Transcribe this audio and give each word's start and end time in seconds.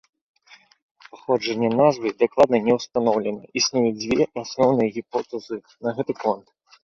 Паходжанне 1.09 1.69
назвы 1.81 2.07
дакладна 2.23 2.57
не 2.69 2.73
ўстаноўлена, 2.79 3.43
існуюць 3.63 3.99
дзве 4.03 4.23
асноўныя 4.45 4.89
гіпотэзы 4.99 5.55
на 5.89 5.97
гэты 6.01 6.13
конт. 6.25 6.45